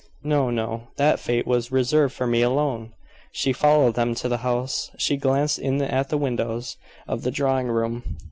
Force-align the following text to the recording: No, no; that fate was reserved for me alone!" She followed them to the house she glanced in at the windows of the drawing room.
No, 0.23 0.49
no; 0.49 0.87
that 0.97 1.19
fate 1.19 1.45
was 1.45 1.71
reserved 1.71 2.15
for 2.15 2.25
me 2.25 2.41
alone!" 2.41 2.91
She 3.33 3.53
followed 3.53 3.93
them 3.93 4.15
to 4.15 4.27
the 4.27 4.37
house 4.39 4.89
she 4.97 5.15
glanced 5.15 5.59
in 5.59 5.79
at 5.79 6.09
the 6.09 6.17
windows 6.17 6.75
of 7.07 7.21
the 7.21 7.29
drawing 7.29 7.67
room. 7.67 8.17